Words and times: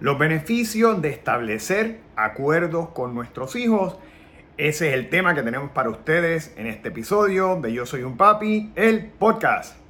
Los 0.00 0.16
beneficios 0.16 1.02
de 1.02 1.08
establecer 1.08 1.98
acuerdos 2.14 2.90
con 2.90 3.14
nuestros 3.14 3.56
hijos. 3.56 3.98
Ese 4.56 4.88
es 4.88 4.94
el 4.94 5.08
tema 5.08 5.34
que 5.34 5.42
tenemos 5.42 5.72
para 5.72 5.90
ustedes 5.90 6.54
en 6.56 6.68
este 6.68 6.90
episodio 6.90 7.56
de 7.60 7.72
Yo 7.72 7.84
Soy 7.84 8.04
un 8.04 8.16
Papi, 8.16 8.72
el 8.76 9.06
podcast. 9.06 9.87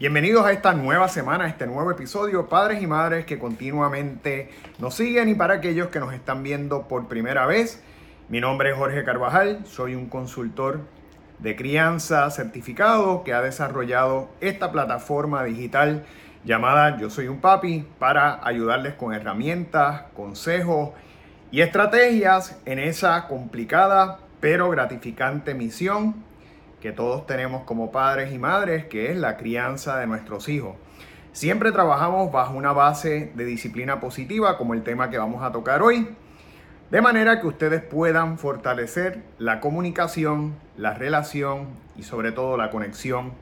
Bienvenidos 0.00 0.46
a 0.46 0.52
esta 0.52 0.72
nueva 0.72 1.08
semana, 1.08 1.44
a 1.44 1.48
este 1.48 1.66
nuevo 1.66 1.90
episodio, 1.90 2.48
padres 2.48 2.82
y 2.82 2.86
madres 2.86 3.26
que 3.26 3.38
continuamente 3.38 4.48
nos 4.78 4.94
siguen 4.94 5.28
y 5.28 5.34
para 5.34 5.52
aquellos 5.52 5.88
que 5.88 6.00
nos 6.00 6.14
están 6.14 6.42
viendo 6.42 6.88
por 6.88 7.06
primera 7.06 7.44
vez. 7.44 7.82
Mi 8.30 8.40
nombre 8.40 8.70
es 8.70 8.78
Jorge 8.78 9.04
Carvajal, 9.04 9.60
soy 9.66 9.94
un 9.94 10.06
consultor 10.06 10.80
de 11.38 11.54
crianza 11.54 12.30
certificado 12.30 13.24
que 13.24 13.34
ha 13.34 13.42
desarrollado 13.42 14.30
esta 14.40 14.72
plataforma 14.72 15.44
digital 15.44 16.06
llamada 16.46 16.96
Yo 16.96 17.10
Soy 17.10 17.28
un 17.28 17.42
Papi 17.42 17.86
para 17.98 18.40
ayudarles 18.42 18.94
con 18.94 19.12
herramientas, 19.12 20.04
consejos 20.16 20.92
y 21.50 21.60
estrategias 21.60 22.58
en 22.64 22.78
esa 22.78 23.28
complicada 23.28 24.18
pero 24.40 24.70
gratificante 24.70 25.52
misión 25.52 26.29
que 26.80 26.92
todos 26.92 27.26
tenemos 27.26 27.64
como 27.64 27.92
padres 27.92 28.32
y 28.32 28.38
madres, 28.38 28.86
que 28.86 29.10
es 29.10 29.16
la 29.16 29.36
crianza 29.36 29.98
de 29.98 30.06
nuestros 30.06 30.48
hijos. 30.48 30.76
Siempre 31.32 31.70
trabajamos 31.70 32.32
bajo 32.32 32.54
una 32.54 32.72
base 32.72 33.30
de 33.34 33.44
disciplina 33.44 34.00
positiva, 34.00 34.58
como 34.58 34.74
el 34.74 34.82
tema 34.82 35.10
que 35.10 35.18
vamos 35.18 35.42
a 35.42 35.52
tocar 35.52 35.82
hoy, 35.82 36.08
de 36.90 37.00
manera 37.00 37.40
que 37.40 37.46
ustedes 37.46 37.82
puedan 37.82 38.36
fortalecer 38.36 39.22
la 39.38 39.60
comunicación, 39.60 40.56
la 40.76 40.94
relación 40.94 41.68
y 41.96 42.02
sobre 42.02 42.32
todo 42.32 42.56
la 42.56 42.70
conexión 42.70 43.32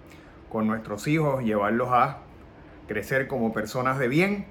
con 0.51 0.67
nuestros 0.67 1.07
hijos, 1.07 1.43
llevarlos 1.43 1.89
a 1.93 2.19
crecer 2.89 3.27
como 3.27 3.53
personas 3.53 3.99
de 3.99 4.09
bien. 4.09 4.47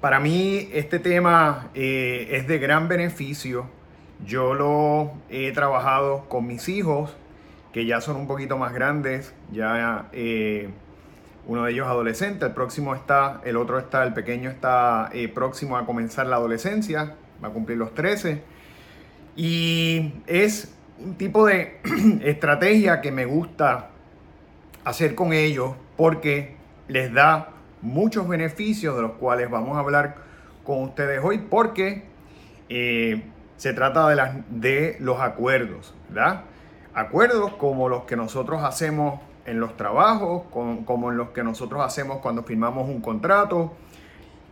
Para 0.00 0.20
mí 0.20 0.70
este 0.72 0.98
tema 0.98 1.68
eh, 1.74 2.28
es 2.30 2.46
de 2.46 2.58
gran 2.58 2.88
beneficio 2.88 3.66
yo 4.24 4.54
lo 4.54 5.12
he 5.28 5.52
trabajado 5.52 6.28
con 6.28 6.46
mis 6.46 6.68
hijos, 6.68 7.16
que 7.72 7.84
ya 7.86 8.00
son 8.00 8.16
un 8.16 8.26
poquito 8.26 8.56
más 8.56 8.72
grandes, 8.72 9.34
ya 9.52 10.08
eh, 10.12 10.70
uno 11.46 11.64
de 11.64 11.72
ellos 11.72 11.86
adolescente, 11.86 12.46
el 12.46 12.52
próximo 12.52 12.94
está, 12.94 13.40
el 13.44 13.56
otro 13.56 13.78
está, 13.78 14.02
el 14.04 14.14
pequeño 14.14 14.50
está 14.50 15.10
eh, 15.12 15.28
próximo 15.28 15.76
a 15.76 15.86
comenzar 15.86 16.26
la 16.26 16.36
adolescencia, 16.36 17.14
va 17.42 17.48
a 17.48 17.50
cumplir 17.52 17.78
los 17.78 17.94
13. 17.94 18.42
Y 19.36 20.14
es 20.26 20.74
un 20.98 21.16
tipo 21.16 21.46
de 21.46 21.80
estrategia 22.22 23.00
que 23.00 23.12
me 23.12 23.26
gusta 23.26 23.90
hacer 24.84 25.14
con 25.14 25.32
ellos 25.32 25.74
porque 25.96 26.56
les 26.88 27.12
da 27.12 27.50
muchos 27.82 28.26
beneficios 28.26 28.96
de 28.96 29.02
los 29.02 29.12
cuales 29.12 29.50
vamos 29.50 29.76
a 29.76 29.80
hablar 29.80 30.16
con 30.64 30.82
ustedes 30.82 31.20
hoy 31.22 31.38
porque 31.38 32.04
eh, 32.68 33.22
se 33.56 33.72
trata 33.72 34.08
de, 34.08 34.16
las, 34.16 34.34
de 34.48 34.96
los 35.00 35.20
acuerdos, 35.20 35.94
¿verdad? 36.08 36.42
Acuerdos 36.94 37.52
como 37.54 37.88
los 37.88 38.04
que 38.04 38.16
nosotros 38.16 38.62
hacemos 38.62 39.20
en 39.44 39.60
los 39.60 39.76
trabajos, 39.76 40.44
como 40.50 41.10
en 41.10 41.16
los 41.16 41.30
que 41.30 41.44
nosotros 41.44 41.82
hacemos 41.84 42.18
cuando 42.18 42.42
firmamos 42.42 42.88
un 42.88 43.00
contrato 43.00 43.76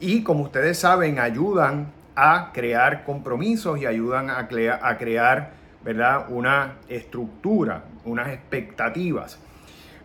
y 0.00 0.22
como 0.22 0.44
ustedes 0.44 0.78
saben 0.78 1.19
ayudan 1.19 1.92
a 2.16 2.50
crear 2.52 3.05
compromisos 3.05 3.78
y 3.80 3.86
ayudan 3.86 4.30
a, 4.30 4.47
crear 4.47 5.52
¿verdad? 5.82 6.27
una 6.28 6.75
estructura, 6.88 7.84
unas 8.04 8.28
expectativas. 8.28 9.38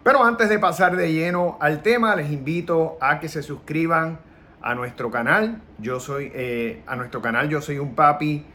Pero 0.03 0.23
antes 0.23 0.49
de 0.49 0.57
pasar 0.57 0.95
de 0.95 1.11
lleno 1.11 1.57
al 1.59 1.81
tema, 1.81 2.15
les 2.15 2.31
invito 2.31 2.97
a 3.01 3.19
que 3.19 3.27
se 3.27 3.43
suscriban 3.43 4.19
a 4.61 4.73
nuestro 4.73 5.11
canal. 5.11 5.61
Yo 5.77 5.99
soy 5.99 6.31
eh, 6.33 6.81
a 6.87 6.95
nuestro 6.95 7.21
canal 7.21 7.49
Yo 7.49 7.61
soy 7.61 7.79
un 7.79 7.95
papi 7.95 8.45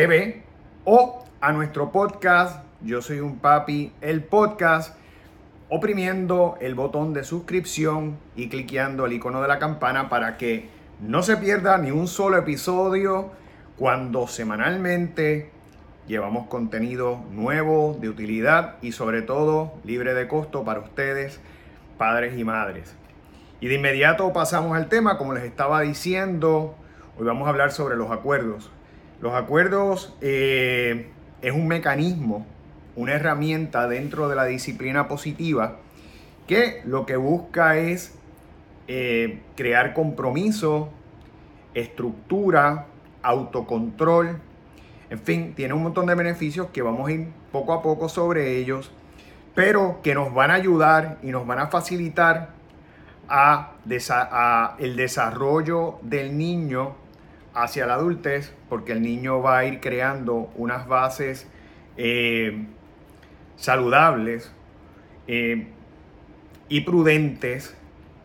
TV 0.00 0.40
o 0.86 1.26
a 1.42 1.52
nuestro 1.52 1.92
podcast 1.92 2.64
Yo 2.80 3.02
soy 3.02 3.20
un 3.20 3.38
papi, 3.38 3.92
el 4.00 4.24
podcast, 4.24 4.96
oprimiendo 5.68 6.56
el 6.62 6.74
botón 6.74 7.12
de 7.12 7.22
suscripción 7.22 8.16
y 8.34 8.48
cliqueando 8.48 9.04
el 9.04 9.12
icono 9.12 9.42
de 9.42 9.48
la 9.48 9.58
campana 9.58 10.08
para 10.08 10.38
que 10.38 10.70
no 11.02 11.22
se 11.22 11.36
pierda 11.36 11.76
ni 11.76 11.90
un 11.90 12.08
solo 12.08 12.38
episodio 12.38 13.30
cuando 13.76 14.26
semanalmente 14.26 15.50
llevamos 16.08 16.46
contenido 16.46 17.22
nuevo, 17.32 17.94
de 18.00 18.08
utilidad 18.08 18.76
y 18.80 18.92
sobre 18.92 19.20
todo 19.20 19.74
libre 19.84 20.14
de 20.14 20.28
costo 20.28 20.64
para 20.64 20.80
ustedes, 20.80 21.40
padres 21.98 22.38
y 22.38 22.44
madres. 22.44 22.96
Y 23.60 23.68
de 23.68 23.74
inmediato 23.74 24.32
pasamos 24.32 24.74
al 24.78 24.88
tema, 24.88 25.18
como 25.18 25.34
les 25.34 25.44
estaba 25.44 25.82
diciendo, 25.82 26.74
hoy 27.18 27.26
vamos 27.26 27.46
a 27.46 27.50
hablar 27.50 27.70
sobre 27.70 27.96
los 27.96 28.10
acuerdos. 28.10 28.70
Los 29.20 29.34
acuerdos 29.34 30.14
eh, 30.20 31.08
es 31.42 31.52
un 31.52 31.68
mecanismo, 31.68 32.46
una 32.96 33.14
herramienta 33.14 33.86
dentro 33.88 34.28
de 34.28 34.36
la 34.36 34.44
disciplina 34.44 35.08
positiva 35.08 35.76
que 36.46 36.82
lo 36.84 37.06
que 37.06 37.16
busca 37.16 37.76
es 37.76 38.14
eh, 38.88 39.40
crear 39.56 39.94
compromiso, 39.94 40.90
estructura, 41.74 42.86
autocontrol, 43.22 44.40
en 45.10 45.18
fin, 45.18 45.54
tiene 45.54 45.74
un 45.74 45.82
montón 45.82 46.06
de 46.06 46.14
beneficios 46.14 46.68
que 46.72 46.82
vamos 46.82 47.08
a 47.08 47.12
ir 47.12 47.28
poco 47.52 47.72
a 47.72 47.82
poco 47.82 48.08
sobre 48.08 48.56
ellos, 48.58 48.92
pero 49.54 50.00
que 50.02 50.14
nos 50.14 50.32
van 50.32 50.50
a 50.50 50.54
ayudar 50.54 51.18
y 51.22 51.28
nos 51.28 51.46
van 51.46 51.58
a 51.58 51.66
facilitar 51.66 52.50
a, 53.28 53.72
el 54.78 54.96
desarrollo 54.96 55.98
del 56.02 56.36
niño 56.36 56.94
hacia 57.54 57.86
la 57.86 57.94
adultez, 57.94 58.52
porque 58.68 58.92
el 58.92 59.02
niño 59.02 59.42
va 59.42 59.58
a 59.58 59.64
ir 59.64 59.80
creando 59.80 60.50
unas 60.56 60.86
bases 60.86 61.46
eh, 61.96 62.66
saludables 63.56 64.52
eh, 65.26 65.68
y 66.68 66.80
prudentes 66.82 67.74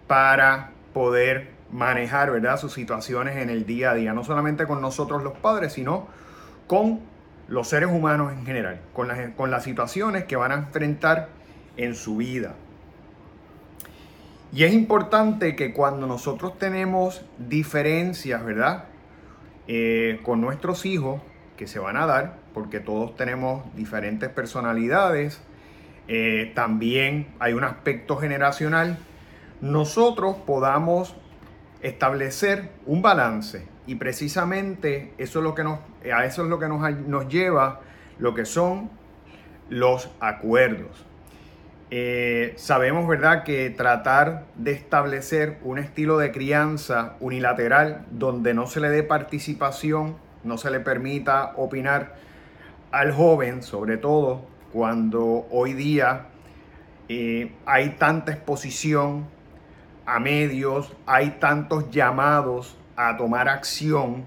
para 0.08 0.72
poder 0.94 1.50
manejar 1.72 2.32
¿verdad? 2.32 2.58
sus 2.58 2.74
situaciones 2.74 3.38
en 3.38 3.50
el 3.50 3.66
día 3.66 3.92
a 3.92 3.94
día, 3.96 4.14
no 4.14 4.24
solamente 4.24 4.66
con 4.66 4.82
nosotros 4.82 5.24
los 5.24 5.34
padres, 5.34 5.74
sino 5.74 6.08
con 6.68 7.02
los 7.48 7.68
seres 7.68 7.90
humanos 7.90 8.32
en 8.34 8.46
general, 8.46 8.80
con 8.94 9.08
las, 9.08 9.32
con 9.32 9.52
las 9.52 9.64
situaciones 9.64 10.24
que 10.26 10.36
van 10.36 10.52
a 10.52 10.56
enfrentar 10.56 11.30
en 11.78 11.96
su 11.96 12.18
vida. 12.18 12.54
Y 14.54 14.64
es 14.64 14.74
importante 14.74 15.56
que 15.56 15.74
cuando 15.74 16.08
nosotros 16.08 16.58
tenemos 16.58 17.26
diferencias, 17.38 18.44
¿verdad? 18.46 18.86
Eh, 19.68 20.20
con 20.24 20.42
nuestros 20.42 20.86
hijos 20.86 21.22
que 21.58 21.68
se 21.68 21.80
van 21.80 21.98
a 21.98 22.06
dar, 22.06 22.38
porque 22.54 22.80
todos 22.80 23.16
tenemos 23.16 23.64
diferentes 23.76 24.30
personalidades, 24.30 25.42
eh, 26.08 26.52
también 26.54 27.34
hay 27.40 27.54
un 27.54 27.64
aspecto 27.64 28.18
generacional, 28.18 28.98
nosotros 29.62 30.36
podamos 30.46 31.16
establecer 31.82 32.70
un 32.86 33.02
balance 33.02 33.66
y 33.88 33.96
precisamente 33.96 35.14
eso 35.18 35.40
es 35.40 35.44
lo 35.44 35.56
que 35.56 35.64
nos, 35.64 35.80
a 36.14 36.26
eso 36.26 36.44
es 36.44 36.50
lo 36.50 36.60
que 36.60 36.68
nos, 36.68 36.98
nos 37.08 37.28
lleva 37.28 37.82
lo 38.20 38.34
que 38.34 38.46
son 38.46 38.92
los 39.70 40.10
acuerdos. 40.20 41.06
Eh, 41.92 42.54
sabemos, 42.58 43.08
¿verdad?, 43.08 43.44
que 43.44 43.70
tratar 43.70 44.46
de 44.56 44.72
establecer 44.72 45.60
un 45.64 45.78
estilo 45.78 46.18
de 46.18 46.32
crianza 46.32 47.16
unilateral 47.20 48.06
donde 48.10 48.56
no 48.56 48.66
se 48.66 48.80
le 48.80 48.90
dé 48.90 49.04
participación, 49.04 50.16
no 50.44 50.58
se 50.58 50.72
le 50.72 50.80
permita 50.80 51.54
opinar 51.56 52.16
al 52.92 53.12
joven, 53.12 53.62
sobre 53.62 53.98
todo 53.98 54.46
cuando 54.74 55.48
hoy 55.52 55.74
día 55.74 56.28
eh, 57.08 57.52
hay 57.68 57.90
tanta 57.92 58.32
exposición 58.32 59.28
a 60.08 60.20
medios, 60.20 60.92
hay 61.06 61.32
tantos 61.40 61.92
llamados 61.92 62.78
a 62.96 63.16
tomar 63.16 63.48
acción, 63.48 64.24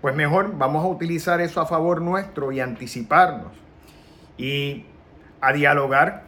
pues 0.00 0.14
mejor 0.14 0.56
vamos 0.56 0.84
a 0.84 0.88
utilizar 0.88 1.40
eso 1.40 1.60
a 1.60 1.66
favor 1.66 2.00
nuestro 2.00 2.52
y 2.52 2.60
anticiparnos 2.60 3.52
y 4.38 4.84
a 5.40 5.52
dialogar 5.52 6.25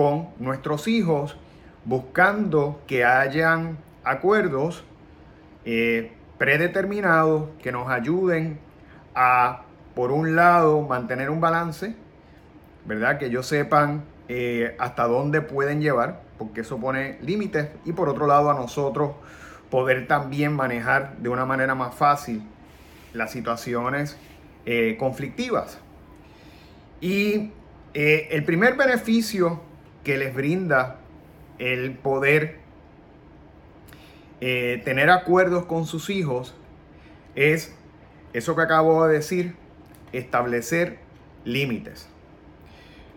con 0.00 0.30
nuestros 0.38 0.88
hijos, 0.88 1.36
buscando 1.84 2.80
que 2.86 3.04
hayan 3.04 3.76
acuerdos 4.02 4.82
eh, 5.66 6.12
predeterminados 6.38 7.50
que 7.62 7.70
nos 7.70 7.86
ayuden 7.90 8.58
a, 9.14 9.64
por 9.94 10.10
un 10.10 10.36
lado, 10.36 10.80
mantener 10.80 11.28
un 11.28 11.42
balance, 11.42 11.94
¿verdad? 12.86 13.18
Que 13.18 13.26
ellos 13.26 13.46
sepan 13.46 14.04
eh, 14.30 14.74
hasta 14.78 15.06
dónde 15.06 15.42
pueden 15.42 15.82
llevar, 15.82 16.22
porque 16.38 16.62
eso 16.62 16.78
pone 16.78 17.18
límites, 17.20 17.68
y 17.84 17.92
por 17.92 18.08
otro 18.08 18.26
lado 18.26 18.50
a 18.50 18.54
nosotros 18.54 19.10
poder 19.68 20.08
también 20.08 20.56
manejar 20.56 21.18
de 21.18 21.28
una 21.28 21.44
manera 21.44 21.74
más 21.74 21.94
fácil 21.94 22.42
las 23.12 23.32
situaciones 23.32 24.16
eh, 24.64 24.96
conflictivas. 24.98 25.78
Y 27.02 27.50
el 27.92 28.44
primer 28.44 28.76
beneficio 28.76 29.68
que 30.04 30.18
les 30.18 30.34
brinda 30.34 30.98
el 31.58 31.92
poder 31.92 32.58
eh, 34.40 34.80
tener 34.84 35.10
acuerdos 35.10 35.66
con 35.66 35.86
sus 35.86 36.08
hijos 36.08 36.54
es 37.34 37.74
eso 38.32 38.56
que 38.56 38.62
acabo 38.62 39.06
de 39.06 39.14
decir, 39.14 39.56
establecer 40.12 40.98
límites. 41.44 42.08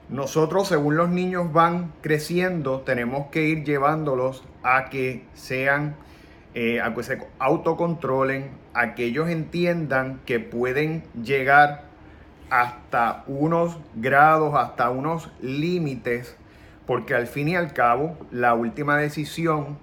Nosotros, 0.09 0.67
según 0.67 0.97
los 0.97 1.09
niños 1.09 1.53
van 1.53 1.93
creciendo, 2.01 2.81
tenemos 2.81 3.27
que 3.27 3.43
ir 3.43 3.63
llevándolos 3.63 4.43
a 4.61 4.89
que 4.89 5.23
sean, 5.33 5.95
eh, 6.55 6.81
a 6.81 6.93
que 6.93 7.03
se 7.03 7.19
autocontrolen, 7.39 8.51
a 8.73 8.95
que 8.95 9.05
ellos 9.05 9.29
entiendan 9.29 10.19
que 10.25 10.39
pueden 10.39 11.03
llegar 11.23 11.85
hasta 12.49 13.23
unos 13.27 13.77
grados, 13.95 14.55
hasta 14.55 14.89
unos 14.89 15.31
límites, 15.41 16.37
porque 16.85 17.15
al 17.15 17.27
fin 17.27 17.49
y 17.49 17.55
al 17.55 17.73
cabo, 17.73 18.17
la 18.31 18.53
última 18.53 18.97
decisión, 18.97 19.77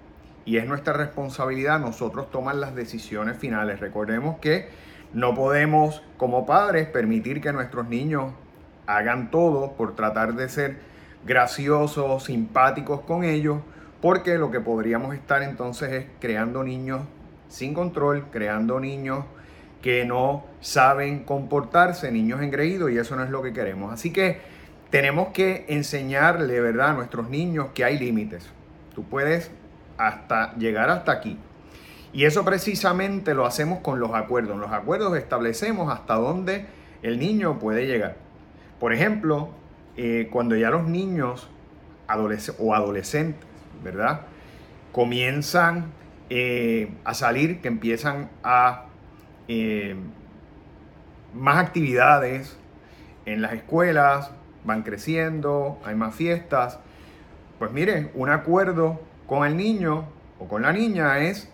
y 0.45 0.57
es 0.57 0.67
nuestra 0.67 0.93
responsabilidad, 0.93 1.79
nosotros 1.79 2.29
tomar 2.31 2.55
las 2.55 2.75
decisiones 2.75 3.37
finales. 3.37 3.79
Recordemos 3.79 4.37
que 4.39 4.69
no 5.13 5.35
podemos, 5.35 6.03
como 6.17 6.45
padres, 6.45 6.87
permitir 6.87 7.41
que 7.41 7.53
nuestros 7.53 7.87
niños 7.87 8.33
hagan 8.87 9.31
todo 9.31 9.73
por 9.73 9.95
tratar 9.95 10.35
de 10.35 10.49
ser 10.49 10.77
graciosos, 11.25 12.23
simpáticos 12.23 13.01
con 13.01 13.23
ellos, 13.23 13.59
porque 14.01 14.37
lo 14.37 14.51
que 14.51 14.59
podríamos 14.59 15.13
estar 15.13 15.43
entonces 15.43 15.91
es 15.91 16.05
creando 16.19 16.63
niños 16.63 17.01
sin 17.49 17.73
control, 17.73 18.25
creando 18.31 18.79
niños 18.79 19.25
que 19.81 20.05
no 20.05 20.45
saben 20.61 21.23
comportarse, 21.23 22.11
niños 22.11 22.41
engreídos, 22.41 22.91
y 22.91 22.97
eso 22.97 23.15
no 23.15 23.23
es 23.23 23.29
lo 23.29 23.41
que 23.41 23.53
queremos. 23.53 23.93
Así 23.93 24.11
que 24.11 24.39
tenemos 24.91 25.29
que 25.29 25.65
enseñarle, 25.69 26.59
¿verdad?, 26.59 26.89
a 26.89 26.93
nuestros 26.93 27.29
niños 27.29 27.69
que 27.73 27.83
hay 27.83 27.97
límites. 27.97 28.47
Tú 28.93 29.03
puedes 29.03 29.49
hasta 29.97 30.53
llegar 30.57 30.89
hasta 30.89 31.13
aquí. 31.13 31.37
Y 32.13 32.25
eso 32.25 32.43
precisamente 32.43 33.33
lo 33.33 33.45
hacemos 33.45 33.79
con 33.79 33.99
los 33.99 34.13
acuerdos. 34.13 34.55
En 34.55 34.61
los 34.61 34.71
acuerdos 34.71 35.17
establecemos 35.17 35.91
hasta 35.91 36.15
dónde 36.15 36.65
el 37.01 37.19
niño 37.19 37.57
puede 37.57 37.87
llegar. 37.87 38.17
Por 38.79 38.91
ejemplo, 38.93 39.49
eh, 39.95 40.27
cuando 40.29 40.57
ya 40.57 40.69
los 40.69 40.83
niños 40.83 41.49
o 42.59 42.75
adolescentes, 42.75 43.47
¿verdad? 43.81 44.21
Comienzan 44.91 45.85
eh, 46.29 46.91
a 47.05 47.13
salir, 47.13 47.61
que 47.61 47.69
empiezan 47.69 48.29
a 48.43 48.87
eh, 49.47 49.95
más 51.33 51.57
actividades 51.57 52.57
en 53.25 53.41
las 53.41 53.53
escuelas, 53.53 54.31
van 54.63 54.83
creciendo, 54.83 55.79
hay 55.85 55.95
más 55.95 56.15
fiestas. 56.15 56.79
Pues 57.59 57.71
miren, 57.71 58.11
un 58.15 58.29
acuerdo 58.29 59.01
con 59.27 59.45
el 59.45 59.57
niño 59.57 60.05
o 60.39 60.47
con 60.47 60.63
la 60.63 60.73
niña 60.73 61.19
es, 61.19 61.49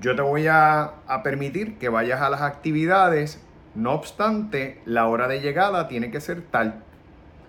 yo 0.00 0.14
te 0.16 0.22
voy 0.22 0.46
a 0.48 0.92
permitir 1.22 1.78
que 1.78 1.88
vayas 1.88 2.20
a 2.20 2.30
las 2.30 2.42
actividades 2.42 3.40
no 3.76 3.92
obstante, 3.92 4.80
la 4.86 5.06
hora 5.06 5.28
de 5.28 5.40
llegada 5.40 5.86
tiene 5.86 6.10
que 6.10 6.20
ser 6.20 6.40
tal. 6.40 6.82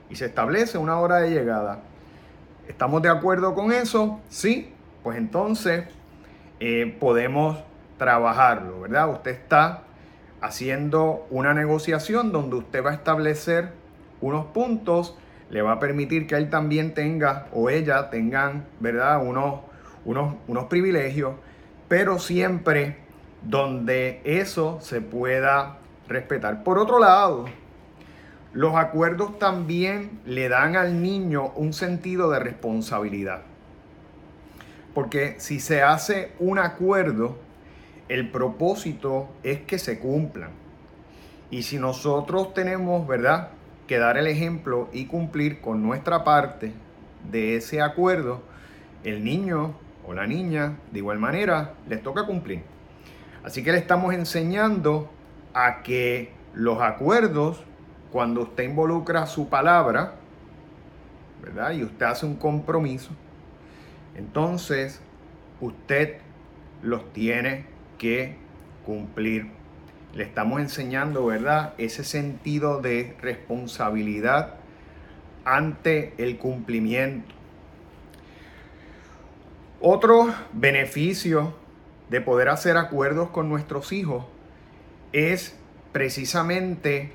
Y 0.10 0.16
se 0.16 0.26
establece 0.26 0.78
una 0.78 1.00
hora 1.00 1.18
de 1.18 1.30
llegada. 1.30 1.80
¿Estamos 2.68 3.02
de 3.02 3.10
acuerdo 3.10 3.56
con 3.56 3.72
eso? 3.72 4.20
Sí. 4.30 4.74
Pues 5.04 5.18
entonces 5.18 5.86
eh, 6.60 6.98
podemos 7.00 7.64
trabajarlo, 7.98 8.82
¿verdad? 8.82 9.10
Usted 9.10 9.32
está 9.32 9.84
haciendo 10.42 11.26
una 11.30 11.54
negociación 11.54 12.34
donde 12.34 12.58
usted 12.58 12.84
va 12.84 12.92
a 12.92 12.96
establecer 12.96 13.72
unos 14.22 14.46
puntos, 14.48 15.18
le 15.50 15.62
va 15.62 15.74
a 15.74 15.80
permitir 15.80 16.28
que 16.28 16.36
él 16.36 16.50
también 16.50 16.94
tenga 16.94 17.48
o 17.54 17.70
ella 17.70 18.10
tengan, 18.10 18.66
¿verdad? 18.80 19.26
Unos, 19.26 19.62
unos, 20.06 20.36
unos 20.48 20.66
privilegios, 20.66 21.36
pero 21.88 22.20
siempre 22.20 22.98
donde 23.44 24.22
eso 24.24 24.80
se 24.82 25.02
pueda 25.02 25.78
respetar. 26.08 26.64
Por 26.64 26.80
otro 26.80 27.00
lado, 27.00 27.46
los 28.54 28.76
acuerdos 28.76 29.40
también 29.40 30.20
le 30.26 30.50
dan 30.50 30.76
al 30.76 31.02
niño 31.02 31.52
un 31.56 31.74
sentido 31.74 32.30
de 32.32 32.40
responsabilidad. 32.40 33.42
Porque 34.94 35.36
si 35.38 35.60
se 35.60 35.84
hace 35.84 36.32
un 36.40 36.58
acuerdo, 36.58 37.38
el 38.10 38.32
propósito 38.32 39.30
es 39.44 39.62
que 39.62 39.78
se 39.78 40.00
cumplan. 40.00 40.50
Y 41.52 41.64
si 41.64 41.78
nosotros 41.78 42.54
tenemos, 42.54 43.08
¿verdad?, 43.08 43.50
que 43.88 43.98
dar 43.98 44.18
el 44.18 44.28
ejemplo 44.28 44.90
y 44.92 45.06
cumplir 45.06 45.62
con 45.62 45.82
nuestra 45.82 46.24
parte 46.24 46.74
de 47.32 47.56
ese 47.56 47.82
acuerdo, 47.82 48.42
el 49.04 49.24
niño 49.24 49.74
o 50.06 50.14
la 50.14 50.28
niña, 50.28 50.78
de 50.92 51.00
igual 51.00 51.20
manera, 51.20 51.74
les 51.88 52.04
toca 52.04 52.26
cumplir. 52.26 52.62
Así 53.44 53.64
que 53.64 53.72
le 53.72 53.78
estamos 53.78 54.14
enseñando 54.14 55.10
a 55.54 55.82
que 55.82 56.32
los 56.54 56.82
acuerdos, 56.82 57.64
cuando 58.12 58.42
usted 58.42 58.64
involucra 58.64 59.26
su 59.26 59.50
palabra, 59.50 60.16
¿verdad? 61.42 61.72
Y 61.72 61.84
usted 61.84 62.06
hace 62.06 62.26
un 62.26 62.36
compromiso, 62.36 63.12
entonces 64.16 65.02
usted 65.62 66.18
los 66.82 67.12
tiene 67.14 67.66
que 67.98 68.36
cumplir. 68.86 69.52
Le 70.18 70.24
estamos 70.24 70.60
enseñando, 70.62 71.28
¿verdad? 71.28 71.76
Ese 71.78 72.04
sentido 72.04 72.82
de 72.82 73.16
responsabilidad 73.22 74.56
ante 75.46 76.16
el 76.18 76.40
cumplimiento. 76.40 77.36
Otro 79.80 80.34
beneficio 80.54 81.54
de 82.10 82.20
poder 82.20 82.50
hacer 82.50 82.78
acuerdos 82.78 83.30
con 83.30 83.48
nuestros 83.48 83.92
hijos 83.92 84.26
es 85.14 85.56
precisamente 85.92 87.12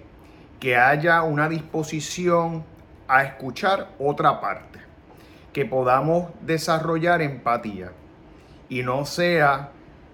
que 0.60 0.76
haya 0.76 1.22
una 1.22 1.48
disposición 1.48 2.64
a 3.08 3.24
escuchar 3.24 3.88
otra 3.98 4.40
parte, 4.40 4.78
que 5.52 5.64
podamos 5.64 6.30
desarrollar 6.42 7.20
empatía 7.20 7.90
y 8.68 8.84
no 8.84 9.04
sea 9.06 9.70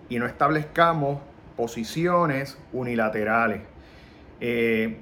y 0.09 0.19
no 0.19 0.25
establezcamos 0.25 1.28
posiciones 1.59 2.57
unilaterales. 2.73 3.63
Eh, 4.41 4.99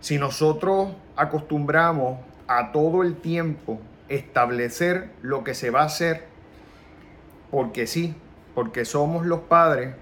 si 0.00 0.18
nosotros 0.18 0.90
acostumbramos 1.14 2.18
a 2.48 2.72
todo 2.72 3.04
el 3.04 3.14
tiempo 3.14 3.80
establecer 4.08 5.10
lo 5.22 5.44
que 5.44 5.54
se 5.54 5.70
va 5.70 5.82
a 5.82 5.84
hacer, 5.84 6.24
porque 7.52 7.86
sí, 7.86 8.16
porque 8.56 8.84
somos 8.84 9.24
los 9.24 9.42
padres, 9.42 9.94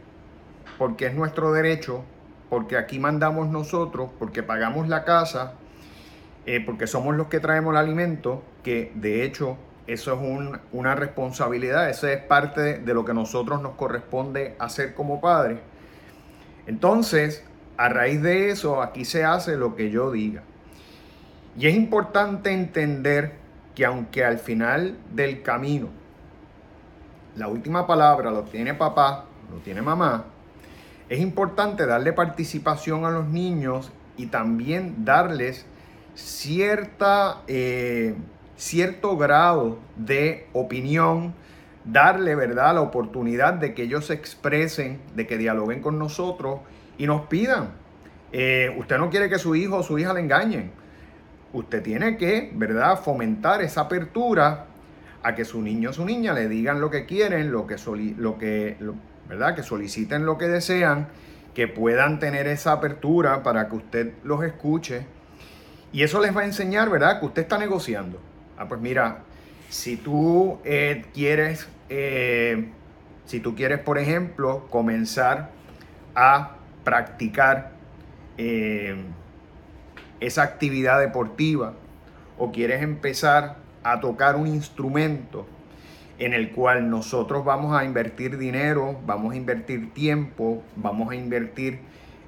porque 0.79 1.07
es 1.07 1.15
nuestro 1.15 1.53
derecho, 1.53 2.03
porque 2.49 2.79
aquí 2.79 2.99
mandamos 2.99 3.49
nosotros, 3.49 4.09
porque 4.19 4.43
pagamos 4.43 4.89
la 4.89 5.05
casa, 5.05 5.53
eh, 6.47 6.63
porque 6.65 6.87
somos 6.87 7.15
los 7.15 7.27
que 7.27 7.41
traemos 7.41 7.73
el 7.73 7.77
alimento, 7.77 8.43
que 8.65 8.91
de 8.95 9.23
hecho 9.25 9.59
eso 9.89 10.13
es 10.13 10.61
una 10.71 10.95
responsabilidad, 10.95 11.89
eso 11.89 12.07
es 12.07 12.23
parte 12.23 12.79
de 12.79 12.95
lo 12.95 13.05
que 13.05 13.15
nosotros 13.15 13.61
nos 13.63 13.75
corresponde 13.75 14.55
hacer 14.59 14.95
como 14.95 15.21
padres. 15.21 15.59
Entonces, 16.67 17.43
a 17.79 17.89
raíz 17.89 18.23
de 18.23 18.51
eso, 18.51 18.83
aquí 18.83 19.07
se 19.07 19.25
hace 19.25 19.57
lo 19.57 19.75
que 19.75 19.91
yo 19.91 20.11
diga. 20.11 20.43
Y 21.59 21.67
es 21.67 21.75
importante 21.75 22.53
entender 22.53 23.33
que 23.75 23.87
aunque 23.87 24.25
al 24.25 24.39
final 24.39 24.99
del 25.13 25.43
camino 25.43 25.89
la 27.35 27.49
última 27.49 27.87
palabra 27.87 28.31
lo 28.31 28.43
tiene 28.43 28.75
papá, 28.75 29.25
lo 29.51 29.59
tiene 29.59 29.81
mamá, 29.81 30.27
es 31.09 31.21
importante 31.21 31.87
darle 31.87 32.13
participación 32.13 33.05
a 33.05 33.11
los 33.11 33.27
niños 33.27 33.91
y 34.17 34.27
también 34.27 35.05
darles 35.05 35.65
cierta, 36.15 37.43
eh, 37.47 38.15
cierto 38.59 39.17
grado 39.17 39.79
de 39.97 40.49
opinión, 40.53 41.33
darle 41.85 42.35
¿verdad? 42.35 42.75
la 42.75 42.83
oportunidad 42.83 43.55
de 43.55 43.73
que 43.73 43.85
ellos 43.85 44.07
se 44.07 44.15
expresen, 44.15 45.01
de 45.15 45.27
que 45.27 45.39
dialoguen 45.39 45.81
con 45.81 45.99
nosotros 45.99 46.61
y 46.99 47.07
nos 47.07 47.23
pidan. 47.27 47.71
Eh, 48.33 48.75
usted 48.77 48.99
no 48.99 49.09
quiere 49.09 49.31
que 49.31 49.39
su 49.39 49.55
hijo 49.55 49.77
o 49.77 49.83
su 49.83 49.99
hija 49.99 50.13
le 50.13 50.21
engañen. 50.21 50.73
Usted 51.53 51.83
tiene 51.83 52.19
que, 52.19 52.51
¿verdad?, 52.53 53.01
fomentar 53.01 53.63
esa 53.63 53.83
apertura 53.83 54.67
a 55.23 55.35
que 55.35 55.45
su 55.45 55.63
niño 55.63 55.91
o 55.91 55.93
su 55.93 56.05
niña 56.05 56.35
le 56.35 56.49
digan 56.49 56.81
lo 56.81 56.91
que 56.91 57.07
quieren, 57.07 57.51
lo 57.53 57.67
que, 57.67 57.77
lo 58.19 58.39
que, 58.39 58.77
¿verdad? 59.29 59.55
Que 59.55 59.63
soliciten 59.63 60.27
lo 60.27 60.37
que 60.37 60.49
desean, 60.49 61.09
que 61.55 61.69
puedan 61.69 62.19
tener 62.19 62.49
esa 62.49 62.73
apertura 62.73 63.43
para 63.43 63.69
que 63.69 63.77
usted 63.77 64.13
los 64.25 64.43
escuche. 64.45 65.07
Y 65.93 66.03
eso 66.03 66.21
les 66.21 66.37
va 66.37 66.43
a 66.43 66.45
enseñar, 66.45 66.91
¿verdad? 66.91 67.21
Que 67.21 67.27
usted 67.27 67.43
está 67.43 67.57
negociando. 67.57 68.21
Ah, 68.59 68.67
pues 68.67 68.81
mira, 68.81 69.21
si 69.69 69.97
tú 69.97 70.59
eh, 70.65 71.05
quieres, 71.15 71.69
eh, 71.89 72.71
Si 73.25 73.41
tú 73.41 73.55
quieres, 73.55 73.79
por 73.79 73.99
ejemplo, 73.99 74.67
comenzar 74.71 75.51
a 76.15 76.57
practicar 76.83 77.73
eh, 78.39 78.97
esa 80.21 80.43
actividad 80.45 80.99
deportiva 80.99 81.75
o 82.39 82.51
quieres 82.51 82.83
empezar 82.83 83.57
a 83.85 84.01
tocar 84.01 84.37
un 84.37 84.47
instrumento 84.47 85.47
en 86.19 86.33
el 86.33 86.53
cual 86.53 86.89
nosotros 86.89 87.45
vamos 87.45 87.79
a 87.79 87.85
invertir 87.85 88.39
dinero, 88.39 88.99
vamos 89.05 89.35
a 89.35 89.37
invertir 89.37 89.93
tiempo, 89.93 90.63
vamos 90.75 91.13
a 91.13 91.15
invertir, 91.15 91.81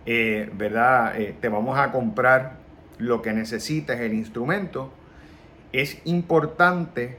¿verdad? 0.04 1.14
Te 1.40 1.48
vamos 1.48 1.78
a 1.78 1.90
comprar 1.92 2.58
lo 2.98 3.22
que 3.22 3.32
necesites, 3.32 3.98
el 4.00 4.12
instrumento, 4.12 4.92
es 5.72 6.00
importante 6.04 7.18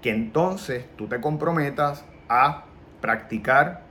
que 0.00 0.10
entonces 0.10 0.84
tú 0.96 1.06
te 1.06 1.20
comprometas 1.20 2.04
a 2.28 2.64
practicar 3.00 3.82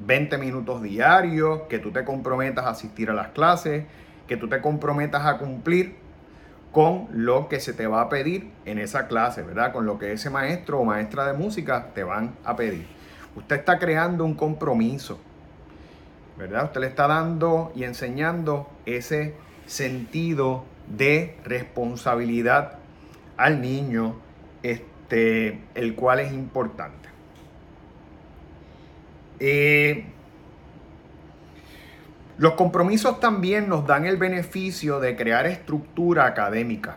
20 0.00 0.38
minutos 0.38 0.82
diarios, 0.82 1.62
que 1.68 1.78
tú 1.78 1.92
te 1.92 2.04
comprometas 2.04 2.66
a 2.66 2.70
asistir 2.70 3.10
a 3.10 3.14
las 3.14 3.28
clases, 3.28 3.84
que 4.26 4.36
tú 4.36 4.48
te 4.48 4.60
comprometas 4.60 5.24
a 5.24 5.38
cumplir 5.38 5.96
con 6.72 7.06
lo 7.12 7.48
que 7.48 7.60
se 7.60 7.72
te 7.72 7.86
va 7.86 8.02
a 8.02 8.08
pedir 8.08 8.50
en 8.64 8.78
esa 8.78 9.06
clase, 9.06 9.42
¿verdad? 9.42 9.72
Con 9.72 9.86
lo 9.86 9.98
que 9.98 10.12
ese 10.12 10.28
maestro 10.28 10.80
o 10.80 10.84
maestra 10.84 11.26
de 11.26 11.32
música 11.32 11.90
te 11.94 12.02
van 12.02 12.34
a 12.44 12.56
pedir. 12.56 12.86
Usted 13.36 13.56
está 13.56 13.78
creando 13.78 14.24
un 14.24 14.34
compromiso, 14.34 15.18
¿verdad? 16.36 16.64
Usted 16.64 16.80
le 16.80 16.86
está 16.88 17.06
dando 17.06 17.72
y 17.76 17.84
enseñando 17.84 18.68
ese 18.86 19.34
sentido 19.66 20.64
de 20.88 21.38
responsabilidad 21.44 22.78
al 23.36 23.60
niño, 23.60 24.16
este, 24.62 25.60
el 25.74 25.94
cual 25.94 26.20
es 26.20 26.32
importante. 26.32 27.08
Eh, 29.40 30.06
los 32.38 32.54
compromisos 32.54 33.20
también 33.20 33.68
nos 33.68 33.86
dan 33.86 34.06
el 34.06 34.16
beneficio 34.16 35.00
de 35.00 35.16
crear 35.16 35.46
estructura 35.46 36.26
académica. 36.26 36.96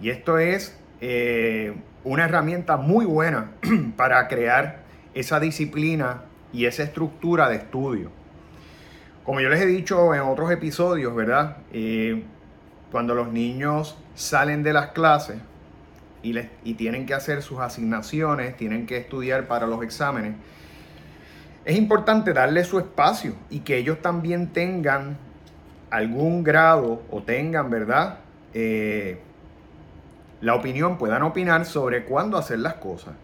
Y 0.00 0.10
esto 0.10 0.38
es 0.38 0.78
eh, 1.00 1.74
una 2.04 2.24
herramienta 2.24 2.76
muy 2.76 3.04
buena 3.04 3.52
para 3.96 4.28
crear 4.28 4.82
esa 5.14 5.40
disciplina 5.40 6.22
y 6.52 6.66
esa 6.66 6.82
estructura 6.82 7.48
de 7.48 7.56
estudio. 7.56 8.10
Como 9.24 9.40
yo 9.40 9.48
les 9.48 9.60
he 9.60 9.66
dicho 9.66 10.14
en 10.14 10.22
otros 10.22 10.50
episodios, 10.50 11.14
¿verdad? 11.14 11.58
Eh, 11.72 12.24
cuando 12.90 13.14
los 13.14 13.32
niños 13.32 13.96
salen 14.14 14.62
de 14.62 14.72
las 14.72 14.88
clases 14.88 15.38
y, 16.22 16.32
les, 16.32 16.48
y 16.64 16.74
tienen 16.74 17.06
que 17.06 17.14
hacer 17.14 17.42
sus 17.42 17.60
asignaciones, 17.60 18.56
tienen 18.56 18.86
que 18.86 18.96
estudiar 18.96 19.46
para 19.46 19.66
los 19.66 19.82
exámenes, 19.82 20.34
es 21.64 21.76
importante 21.76 22.32
darle 22.32 22.64
su 22.64 22.78
espacio 22.78 23.34
y 23.48 23.60
que 23.60 23.76
ellos 23.76 24.02
también 24.02 24.52
tengan 24.52 25.16
algún 25.90 26.42
grado 26.42 27.02
o 27.10 27.22
tengan, 27.22 27.70
¿verdad? 27.70 28.18
Eh, 28.54 29.20
la 30.40 30.54
opinión, 30.54 30.98
puedan 30.98 31.22
opinar 31.22 31.64
sobre 31.66 32.04
cuándo 32.04 32.36
hacer 32.36 32.58
las 32.58 32.74
cosas. 32.74 33.14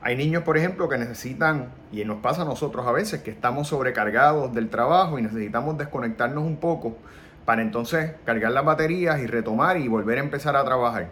Hay 0.00 0.16
niños, 0.16 0.44
por 0.44 0.56
ejemplo, 0.56 0.88
que 0.88 0.98
necesitan, 0.98 1.70
y 1.90 2.04
nos 2.04 2.18
pasa 2.18 2.42
a 2.42 2.44
nosotros 2.44 2.86
a 2.86 2.92
veces, 2.92 3.22
que 3.22 3.30
estamos 3.30 3.68
sobrecargados 3.68 4.54
del 4.54 4.68
trabajo 4.68 5.18
y 5.18 5.22
necesitamos 5.22 5.76
desconectarnos 5.78 6.44
un 6.44 6.58
poco 6.58 6.96
para 7.44 7.62
entonces 7.62 8.12
cargar 8.24 8.52
las 8.52 8.64
baterías 8.64 9.20
y 9.20 9.26
retomar 9.26 9.76
y 9.76 9.88
volver 9.88 10.18
a 10.18 10.22
empezar 10.22 10.56
a 10.56 10.64
trabajar. 10.64 11.10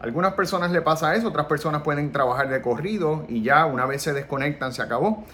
algunas 0.00 0.34
personas 0.34 0.70
le 0.70 0.80
pasa 0.80 1.14
eso, 1.14 1.28
otras 1.28 1.46
personas 1.46 1.82
pueden 1.82 2.10
trabajar 2.12 2.48
de 2.48 2.62
corrido 2.62 3.26
y 3.28 3.42
ya 3.42 3.66
una 3.66 3.86
vez 3.86 4.02
se 4.02 4.12
desconectan 4.12 4.72
se 4.72 4.82
acabó. 4.82 5.24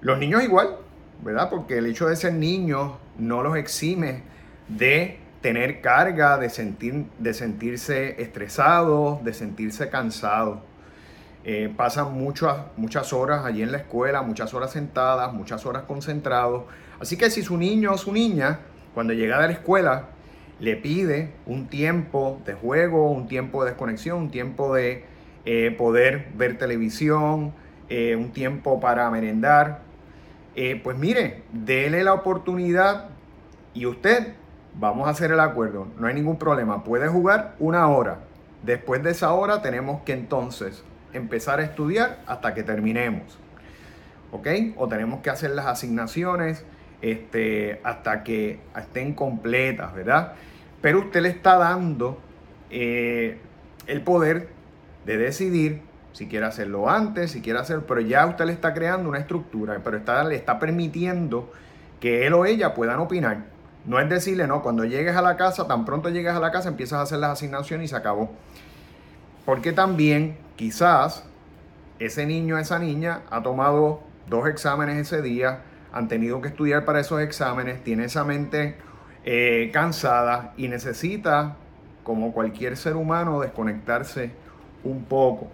Los 0.00 0.18
niños 0.18 0.42
igual, 0.42 0.76
¿verdad? 1.22 1.48
Porque 1.50 1.78
el 1.78 1.86
hecho 1.86 2.08
de 2.08 2.16
ser 2.16 2.32
niños 2.32 2.92
no 3.18 3.42
los 3.42 3.56
exime 3.56 4.22
de 4.68 5.18
tener 5.40 5.80
carga, 5.80 6.38
de, 6.38 6.50
sentir, 6.50 7.06
de 7.18 7.34
sentirse 7.34 8.20
estresados, 8.20 9.22
de 9.24 9.32
sentirse 9.32 9.88
cansados. 9.88 10.58
Eh, 11.44 11.72
pasan 11.74 12.12
muchas, 12.12 12.56
muchas 12.76 13.12
horas 13.12 13.46
allí 13.46 13.62
en 13.62 13.72
la 13.72 13.78
escuela, 13.78 14.22
muchas 14.22 14.52
horas 14.52 14.72
sentadas, 14.72 15.32
muchas 15.32 15.64
horas 15.64 15.84
concentrados. 15.84 16.64
Así 17.00 17.16
que 17.16 17.30
si 17.30 17.42
su 17.42 17.56
niño 17.56 17.92
o 17.92 17.98
su 17.98 18.12
niña, 18.12 18.60
cuando 18.94 19.12
llega 19.12 19.40
de 19.40 19.48
la 19.48 19.52
escuela, 19.52 20.08
le 20.58 20.76
pide 20.76 21.32
un 21.46 21.68
tiempo 21.68 22.40
de 22.44 22.54
juego, 22.54 23.10
un 23.10 23.26
tiempo 23.26 23.64
de 23.64 23.70
desconexión, 23.70 24.18
un 24.18 24.30
tiempo 24.30 24.74
de 24.74 25.04
eh, 25.44 25.74
poder 25.76 26.28
ver 26.34 26.58
televisión, 26.58 27.52
eh, 27.88 28.14
un 28.14 28.30
tiempo 28.30 28.78
para 28.78 29.10
merendar, 29.10 29.80
eh, 30.54 30.80
pues 30.82 30.98
mire, 30.98 31.42
déle 31.52 32.04
la 32.04 32.12
oportunidad 32.12 33.08
y 33.72 33.86
usted, 33.86 34.34
vamos 34.74 35.08
a 35.08 35.10
hacer 35.10 35.32
el 35.32 35.40
acuerdo, 35.40 35.86
no 35.98 36.06
hay 36.06 36.14
ningún 36.14 36.36
problema, 36.36 36.84
puede 36.84 37.08
jugar 37.08 37.54
una 37.58 37.88
hora. 37.88 38.18
Después 38.62 39.02
de 39.02 39.12
esa 39.12 39.32
hora 39.32 39.62
tenemos 39.62 40.02
que 40.02 40.12
entonces 40.12 40.84
empezar 41.14 41.60
a 41.60 41.62
estudiar 41.62 42.20
hasta 42.26 42.52
que 42.52 42.62
terminemos. 42.62 43.38
¿Ok? 44.32 44.46
O 44.76 44.86
tenemos 44.86 45.20
que 45.20 45.30
hacer 45.30 45.50
las 45.50 45.66
asignaciones 45.66 46.64
este, 47.02 47.80
hasta 47.82 48.22
que 48.22 48.60
estén 48.76 49.14
completas, 49.14 49.94
¿verdad? 49.94 50.34
Pero 50.80 51.00
usted 51.00 51.22
le 51.22 51.28
está 51.28 51.56
dando 51.56 52.18
eh, 52.70 53.38
el 53.86 54.02
poder 54.02 54.48
de 55.06 55.16
decidir 55.18 55.82
si 56.12 56.26
quiere 56.26 56.46
hacerlo 56.46 56.88
antes, 56.88 57.30
si 57.30 57.40
quiere 57.40 57.58
hacer, 57.58 57.80
pero 57.86 58.00
ya 58.00 58.26
usted 58.26 58.44
le 58.46 58.52
está 58.52 58.74
creando 58.74 59.08
una 59.08 59.18
estructura, 59.18 59.80
pero 59.82 59.96
está, 59.96 60.24
le 60.24 60.34
está 60.34 60.58
permitiendo 60.58 61.52
que 62.00 62.26
él 62.26 62.34
o 62.34 62.44
ella 62.44 62.74
puedan 62.74 62.98
opinar. 62.98 63.44
No 63.84 63.98
es 63.98 64.08
decirle, 64.08 64.46
no, 64.46 64.62
cuando 64.62 64.84
llegues 64.84 65.16
a 65.16 65.22
la 65.22 65.36
casa, 65.36 65.66
tan 65.66 65.84
pronto 65.84 66.08
llegues 66.08 66.32
a 66.32 66.40
la 66.40 66.50
casa, 66.50 66.68
empiezas 66.68 66.98
a 66.98 67.02
hacer 67.02 67.18
las 67.18 67.30
asignaciones 67.30 67.86
y 67.86 67.88
se 67.88 67.96
acabó. 67.96 68.30
Porque 69.44 69.72
también 69.72 70.36
quizás 70.56 71.24
ese 71.98 72.26
niño, 72.26 72.58
esa 72.58 72.78
niña 72.78 73.22
ha 73.30 73.42
tomado 73.42 74.02
dos 74.28 74.48
exámenes 74.48 74.96
ese 74.96 75.22
día, 75.22 75.62
han 75.92 76.08
tenido 76.08 76.40
que 76.40 76.48
estudiar 76.48 76.84
para 76.84 77.00
esos 77.00 77.20
exámenes, 77.20 77.82
tiene 77.82 78.04
esa 78.04 78.24
mente 78.24 78.76
eh, 79.24 79.70
cansada 79.72 80.54
y 80.56 80.68
necesita, 80.68 81.56
como 82.02 82.32
cualquier 82.32 82.76
ser 82.76 82.96
humano, 82.96 83.40
desconectarse 83.40 84.30
un 84.84 85.04
poco. 85.04 85.48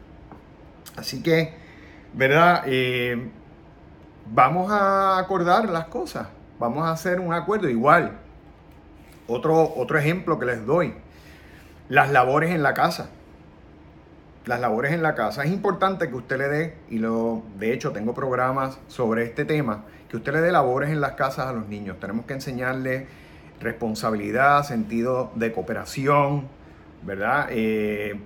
Así 0.97 1.23
que, 1.23 1.55
¿verdad? 2.13 2.63
Eh, 2.67 3.29
vamos 4.33 4.71
a 4.71 5.19
acordar 5.19 5.69
las 5.69 5.87
cosas, 5.87 6.29
vamos 6.59 6.85
a 6.85 6.93
hacer 6.93 7.21
un 7.21 7.33
acuerdo 7.33 7.69
igual. 7.69 8.13
Otro, 9.29 9.75
otro 9.75 9.99
ejemplo 9.99 10.39
que 10.39 10.47
les 10.47 10.65
doy, 10.65 10.95
las 11.89 12.11
labores 12.11 12.51
en 12.51 12.63
la 12.63 12.75
casa. 12.75 13.11
Las 14.45 14.61
labores 14.61 14.93
en 14.93 15.03
la 15.03 15.17
casa. 15.17 15.43
Es 15.43 15.51
importante 15.51 16.09
que 16.09 16.15
usted 16.15 16.39
le 16.39 16.49
dé, 16.49 16.75
y 16.89 16.99
lo, 16.99 17.43
de 17.59 17.73
hecho 17.73 17.91
tengo 17.91 18.15
programas 18.15 18.79
sobre 18.87 19.25
este 19.25 19.45
tema, 19.45 19.83
que 20.09 20.17
usted 20.17 20.33
le 20.33 20.41
dé 20.41 20.53
labores 20.53 20.91
en 20.91 21.01
las 21.01 21.13
casas 21.13 21.47
a 21.47 21.53
los 21.53 21.69
niños. 21.69 21.99
Tenemos 22.01 22.27
que 22.27 22.35
enseñarles 22.35 23.05
responsabilidad, 23.61 24.63
sentido 24.65 25.33
de 25.35 25.53
cooperación, 25.53 26.49
¿verdad? 27.03 27.49
Eh, 27.51 28.21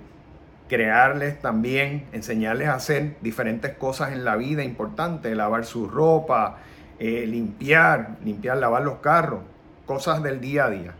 crearles 0.68 1.40
también, 1.40 2.06
enseñarles 2.12 2.68
a 2.68 2.74
hacer 2.74 3.16
diferentes 3.20 3.72
cosas 3.76 4.12
en 4.12 4.24
la 4.24 4.36
vida 4.36 4.62
importantes, 4.62 5.36
lavar 5.36 5.64
su 5.64 5.88
ropa, 5.88 6.58
eh, 6.98 7.26
limpiar, 7.26 8.16
limpiar, 8.24 8.58
lavar 8.58 8.82
los 8.82 8.98
carros, 8.98 9.40
cosas 9.86 10.22
del 10.22 10.40
día 10.40 10.66
a 10.66 10.70
día. 10.70 10.94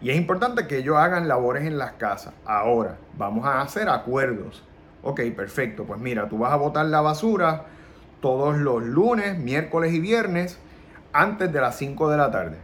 Y 0.00 0.10
es 0.10 0.16
importante 0.16 0.66
que 0.66 0.78
ellos 0.78 0.96
hagan 0.96 1.28
labores 1.28 1.64
en 1.64 1.78
las 1.78 1.92
casas. 1.92 2.34
Ahora, 2.44 2.96
vamos 3.16 3.46
a 3.46 3.60
hacer 3.60 3.88
acuerdos. 3.88 4.62
Ok, 5.02 5.20
perfecto. 5.36 5.84
Pues 5.84 6.00
mira, 6.00 6.28
tú 6.28 6.38
vas 6.38 6.52
a 6.52 6.56
botar 6.56 6.84
la 6.86 7.00
basura 7.00 7.64
todos 8.24 8.56
los 8.56 8.82
lunes, 8.82 9.36
miércoles 9.36 9.92
y 9.92 10.00
viernes 10.00 10.58
antes 11.12 11.52
de 11.52 11.60
las 11.60 11.76
5 11.76 12.08
de 12.08 12.16
la 12.16 12.30
tarde. 12.30 12.56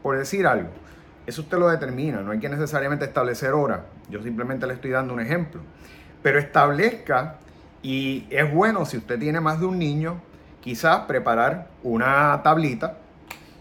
Por 0.00 0.16
decir 0.16 0.46
algo. 0.46 0.68
Eso 1.26 1.42
usted 1.42 1.58
lo 1.58 1.68
determina, 1.68 2.20
no 2.20 2.30
hay 2.30 2.38
que 2.38 2.48
necesariamente 2.48 3.04
establecer 3.04 3.50
hora. 3.50 3.86
Yo 4.08 4.22
simplemente 4.22 4.64
le 4.68 4.74
estoy 4.74 4.92
dando 4.92 5.14
un 5.14 5.20
ejemplo 5.20 5.60
pero 6.22 6.38
establezca, 6.38 7.38
y 7.82 8.26
es 8.30 8.52
bueno 8.52 8.84
si 8.84 8.96
usted 8.98 9.18
tiene 9.18 9.40
más 9.40 9.58
de 9.58 9.66
un 9.66 9.78
niño, 9.78 10.20
quizás 10.60 11.00
preparar 11.06 11.68
una 11.82 12.40
tablita 12.44 12.98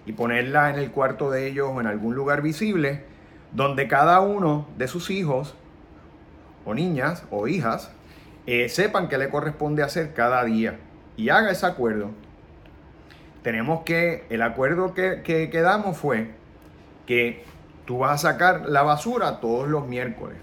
y 0.06 0.12
ponerla 0.12 0.70
en 0.70 0.76
el 0.76 0.92
cuarto 0.92 1.32
de 1.32 1.48
ellos 1.48 1.70
o 1.74 1.82
en 1.82 1.88
algún 1.88 2.14
lugar 2.14 2.44
visible, 2.44 3.04
donde 3.52 3.88
cada 3.88 4.20
uno 4.20 4.68
de 4.78 4.88
sus 4.88 5.10
hijos 5.10 5.56
o 6.66 6.76
niñas 6.76 7.24
o 7.32 7.48
hijas 7.48 7.92
eh, 8.46 8.70
sepan 8.70 9.08
qué 9.08 9.18
le 9.18 9.30
corresponde 9.30 9.84
hacer 9.84 10.14
cada 10.14 10.44
día 10.44 10.80
y 11.17 11.29
haga 11.29 11.51
ese 11.51 11.65
acuerdo. 11.65 12.12
Tenemos 13.43 13.83
que, 13.83 14.25
el 14.29 14.41
acuerdo 14.41 14.93
que, 14.93 15.21
que 15.24 15.50
quedamos 15.50 15.97
fue 15.97 16.31
que 17.05 17.43
tú 17.86 18.00
vas 18.00 18.24
a 18.24 18.31
sacar 18.31 18.67
la 18.67 18.83
basura 18.83 19.39
todos 19.39 19.67
los 19.67 19.88
miércoles. 19.88 20.38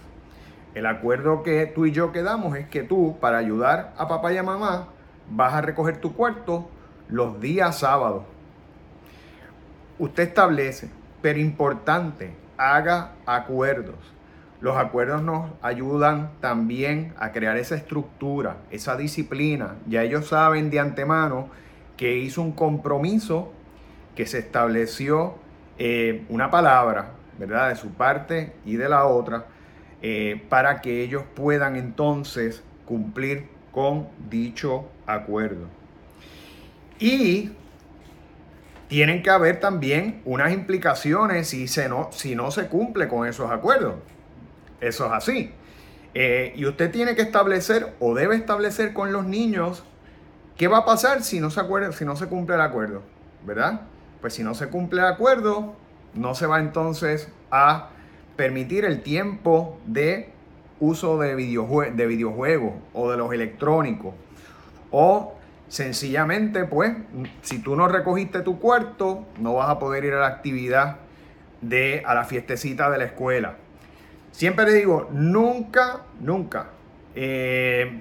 El 0.75 0.87
acuerdo 0.87 1.43
que 1.45 1.67
tú 1.67 1.87
y 1.87 1.93
yo 1.93 2.11
quedamos 2.11 2.57
es 2.57 2.67
que 2.67 2.83
tú, 2.83 3.17
para 3.21 3.39
ayudar 3.39 3.95
a 3.97 4.09
papá 4.09 4.33
y 4.33 4.39
a 4.39 4.43
mamá, 4.43 4.89
vas 5.31 5.55
a 5.55 5.61
recoger 5.61 5.99
tu 6.01 6.15
cuarto 6.15 6.69
los 7.09 7.41
días 7.41 7.79
sábados. 7.79 8.25
Usted 9.99 10.25
establece, 10.25 10.91
pero 11.23 11.39
importante, 11.39 12.35
haga 12.57 13.13
acuerdos. 13.25 13.95
Los 14.61 14.77
acuerdos 14.77 15.23
nos 15.23 15.51
ayudan 15.63 16.31
también 16.41 17.13
a 17.19 17.33
crear 17.33 17.57
esa 17.57 17.75
estructura, 17.75 18.59
esa 18.71 18.97
disciplina. 18.97 19.77
Ya 19.87 20.03
ellos 20.03 20.29
saben 20.29 20.71
de 20.71 20.81
antemano 20.81 21.49
que 21.97 22.17
hizo 22.19 22.41
un 22.43 22.53
compromiso, 22.53 23.53
que 24.17 24.27
se 24.27 24.39
estableció 24.39 25.35
eh, 25.79 26.25
una 26.29 26.51
palabra, 26.51 27.11
¿verdad? 27.39 27.69
De 27.69 27.77
su 27.77 27.91
parte 27.91 28.55
y 28.65 28.77
de 28.77 28.89
la 28.89 29.07
otra, 29.07 29.47
eh, 30.03 30.43
para 30.49 30.81
que 30.81 31.03
ellos 31.03 31.25
puedan 31.35 31.77
entonces 31.77 32.63
cumplir 32.85 33.49
con 33.73 34.09
dicho 34.31 34.89
acuerdo. 35.07 35.67
Y 36.99 37.51
tienen 38.89 39.23
que 39.23 39.31
haber 39.31 39.59
también 39.59 40.23
unas 40.25 40.53
implicaciones 40.53 41.49
si, 41.49 41.67
se 41.67 41.89
no, 41.89 42.11
si 42.13 42.37
no 42.37 42.51
se 42.51 42.69
cumple 42.69 43.09
con 43.09 43.27
esos 43.27 43.51
acuerdos. 43.51 43.95
Eso 44.85 45.07
es 45.07 45.13
así. 45.13 45.51
Eh, 46.13 46.53
y 46.57 46.67
usted 46.67 46.91
tiene 46.91 47.17
que 47.17 47.23
establecer 47.23 47.95
o 48.01 48.15
debe 48.15 48.37
establecer 48.37 48.93
con 48.93 49.13
los 49.13 49.25
niños 49.25 49.83
qué 50.57 50.69
va 50.69 50.79
a 50.79 50.85
pasar 50.85 51.23
si 51.23 51.41
no 51.41 51.51
se, 51.51 51.61
acuerda, 51.61 51.91
si 51.93 52.05
no 52.05 52.17
se 52.17 52.27
cumple 52.27 52.55
el 52.57 52.61
acuerdo, 52.61 53.03
¿verdad? 53.47 53.81
Pues 54.21 54.35
si 54.35 54.45
no 54.45 54.55
se 54.55 54.69
cumple 54.69 55.01
el 55.01 55.07
acuerdo, 55.07 55.75
no 56.13 56.35
se 56.35 56.47
va 56.47 56.61
entonces 56.61 57.29
a 57.51 57.89
permitir 58.37 58.85
el 58.85 59.03
tiempo 59.03 59.79
de 59.87 60.31
uso 60.81 61.19
de, 61.19 61.35
de 61.35 62.07
videojuegos 62.07 62.75
o 62.93 63.11
de 63.11 63.17
los 63.17 63.33
electrónicos. 63.33 64.15
O 64.91 65.35
sencillamente, 65.69 66.67
pues, 66.67 66.95
si 67.41 67.59
tú 67.59 67.75
no 67.75 67.89
recogiste 67.89 68.43
tu 68.43 68.61
cuarto, 68.61 69.25
no 69.39 69.55
vas 69.55 69.71
a 69.71 69.79
poder 69.79 70.05
ir 70.05 70.13
a 70.13 70.21
la 70.21 70.27
actividad 70.27 70.99
de, 71.63 72.03
a 72.05 72.15
la 72.15 72.25
fiestecita 72.25 72.91
de 72.91 72.99
la 72.99 73.05
escuela. 73.05 73.57
Siempre 74.35 74.73
digo, 74.73 75.09
nunca, 75.13 76.07
nunca 76.19 76.71
eh, 77.15 78.01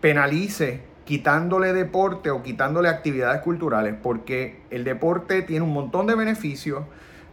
penalice 0.00 0.80
quitándole 1.04 1.72
deporte 1.72 2.30
o 2.30 2.42
quitándole 2.42 2.88
actividades 2.88 3.40
culturales, 3.42 3.94
porque 4.02 4.62
el 4.70 4.82
deporte 4.82 5.42
tiene 5.42 5.64
un 5.64 5.72
montón 5.72 6.08
de 6.08 6.16
beneficios 6.16 6.82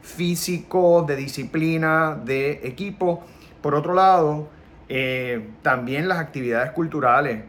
físicos, 0.03 1.07
de 1.07 1.15
disciplina, 1.15 2.15
de 2.23 2.67
equipo. 2.67 3.25
Por 3.63 3.73
otro 3.73 3.95
lado, 3.95 4.47
eh, 4.89 5.47
también 5.63 6.07
las 6.07 6.19
actividades 6.19 6.73
culturales 6.73 7.45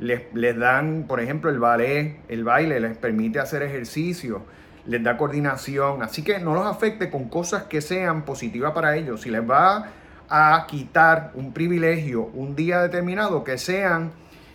les, 0.00 0.22
les, 0.34 0.58
dan, 0.58 1.04
por 1.06 1.20
ejemplo, 1.20 1.48
el 1.48 1.60
ballet, 1.60 2.18
el 2.28 2.42
baile 2.42 2.80
les 2.80 2.96
permite 2.96 3.38
hacer 3.38 3.62
ejercicio, 3.62 4.42
les 4.86 5.02
da 5.02 5.16
coordinación, 5.16 6.02
así 6.02 6.22
que 6.22 6.38
no 6.38 6.54
los 6.54 6.66
afecte 6.66 7.10
con 7.10 7.28
cosas 7.28 7.64
que 7.64 7.80
sean 7.80 8.24
positivas 8.24 8.72
para 8.72 8.96
ellos. 8.96 9.22
Si 9.22 9.30
les 9.30 9.48
va 9.48 9.90
a 10.28 10.66
quitar 10.66 11.30
un 11.34 11.52
privilegio 11.52 12.30
un 12.34 12.56
día 12.56 12.80
determinado, 12.82 13.44
que 13.44 13.58
sean 13.58 14.12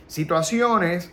situaciones 0.07 1.11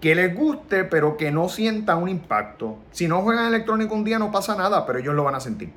que 0.00 0.14
les 0.14 0.34
guste, 0.34 0.84
pero 0.84 1.16
que 1.16 1.30
no 1.30 1.48
sientan 1.48 2.02
un 2.02 2.08
impacto. 2.08 2.78
Si 2.90 3.08
no 3.08 3.22
juegan 3.22 3.46
electrónico 3.46 3.94
un 3.94 4.04
día 4.04 4.18
no 4.18 4.30
pasa 4.30 4.54
nada, 4.54 4.86
pero 4.86 4.98
ellos 4.98 5.14
lo 5.14 5.24
van 5.24 5.34
a 5.34 5.40
sentir. 5.40 5.72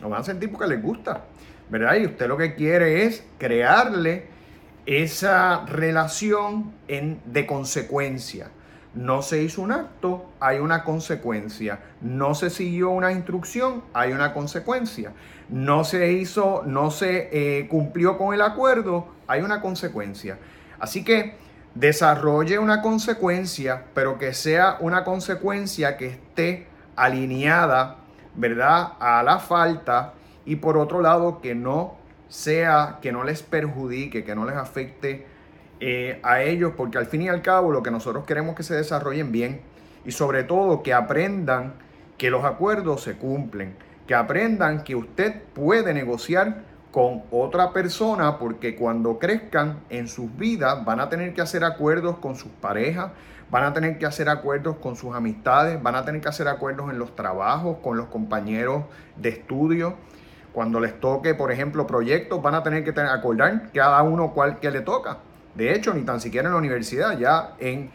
Lo 0.00 0.08
van 0.08 0.20
a 0.20 0.24
sentir 0.24 0.50
porque 0.50 0.66
les 0.66 0.82
gusta, 0.82 1.24
¿verdad? 1.68 1.96
Y 1.96 2.06
usted 2.06 2.28
lo 2.28 2.36
que 2.36 2.54
quiere 2.54 3.04
es 3.04 3.24
crearle 3.38 4.26
esa 4.86 5.64
relación 5.66 6.72
en, 6.88 7.20
de 7.24 7.46
consecuencia. 7.46 8.50
No 8.94 9.22
se 9.22 9.42
hizo 9.42 9.62
un 9.62 9.70
acto, 9.70 10.26
hay 10.40 10.58
una 10.58 10.82
consecuencia. 10.82 11.78
No 12.00 12.34
se 12.34 12.50
siguió 12.50 12.90
una 12.90 13.12
instrucción, 13.12 13.84
hay 13.92 14.12
una 14.12 14.34
consecuencia. 14.34 15.12
No 15.48 15.84
se 15.84 16.12
hizo, 16.12 16.62
no 16.66 16.90
se 16.90 17.28
eh, 17.32 17.68
cumplió 17.68 18.18
con 18.18 18.34
el 18.34 18.42
acuerdo, 18.42 19.08
hay 19.28 19.42
una 19.42 19.60
consecuencia. 19.60 20.38
Así 20.80 21.04
que 21.04 21.36
desarrolle 21.74 22.58
una 22.58 22.82
consecuencia, 22.82 23.84
pero 23.94 24.18
que 24.18 24.34
sea 24.34 24.78
una 24.80 25.04
consecuencia 25.04 25.96
que 25.96 26.06
esté 26.06 26.66
alineada, 26.96 27.98
¿verdad? 28.34 28.94
A 28.98 29.22
la 29.22 29.38
falta 29.38 30.14
y 30.44 30.56
por 30.56 30.76
otro 30.76 31.00
lado 31.00 31.40
que 31.40 31.54
no 31.54 31.96
sea, 32.28 32.98
que 33.02 33.12
no 33.12 33.24
les 33.24 33.42
perjudique, 33.42 34.24
que 34.24 34.34
no 34.34 34.44
les 34.44 34.56
afecte 34.56 35.26
eh, 35.80 36.20
a 36.22 36.42
ellos, 36.42 36.74
porque 36.76 36.98
al 36.98 37.06
fin 37.06 37.22
y 37.22 37.28
al 37.28 37.42
cabo 37.42 37.70
lo 37.72 37.82
que 37.82 37.90
nosotros 37.90 38.24
queremos 38.26 38.54
que 38.54 38.62
se 38.62 38.74
desarrollen 38.74 39.32
bien 39.32 39.62
y 40.04 40.12
sobre 40.12 40.44
todo 40.44 40.82
que 40.82 40.92
aprendan 40.92 41.74
que 42.18 42.30
los 42.30 42.44
acuerdos 42.44 43.02
se 43.02 43.16
cumplen, 43.16 43.74
que 44.06 44.14
aprendan 44.14 44.84
que 44.84 44.94
usted 44.94 45.42
puede 45.54 45.94
negociar 45.94 46.64
con 46.90 47.22
otra 47.30 47.72
persona 47.72 48.38
porque 48.38 48.76
cuando 48.76 49.18
crezcan 49.18 49.80
en 49.88 50.08
sus 50.08 50.36
vidas 50.36 50.84
van 50.84 51.00
a 51.00 51.08
tener 51.08 51.32
que 51.32 51.40
hacer 51.40 51.64
acuerdos 51.64 52.18
con 52.18 52.36
sus 52.36 52.50
parejas, 52.50 53.12
van 53.50 53.64
a 53.64 53.72
tener 53.72 53.98
que 53.98 54.06
hacer 54.06 54.28
acuerdos 54.28 54.76
con 54.76 54.96
sus 54.96 55.14
amistades, 55.14 55.82
van 55.82 55.94
a 55.94 56.04
tener 56.04 56.20
que 56.20 56.28
hacer 56.28 56.48
acuerdos 56.48 56.90
en 56.90 56.98
los 56.98 57.16
trabajos, 57.16 57.78
con 57.82 57.96
los 57.96 58.06
compañeros 58.06 58.84
de 59.16 59.30
estudio. 59.30 59.94
Cuando 60.52 60.80
les 60.80 60.98
toque, 60.98 61.34
por 61.34 61.52
ejemplo, 61.52 61.86
proyectos, 61.86 62.42
van 62.42 62.54
a 62.54 62.62
tener 62.62 62.84
que 62.84 62.98
acordar 63.00 63.70
cada 63.72 64.02
uno 64.02 64.32
cuál 64.32 64.58
que 64.58 64.70
le 64.70 64.80
toca. 64.80 65.18
De 65.54 65.74
hecho, 65.74 65.94
ni 65.94 66.02
tan 66.02 66.20
siquiera 66.20 66.48
en 66.48 66.52
la 66.52 66.58
universidad, 66.58 67.18
ya 67.18 67.54
en, 67.58 67.90